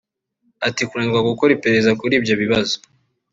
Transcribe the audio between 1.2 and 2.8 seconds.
gukora iperereza kuri ibyo bibazo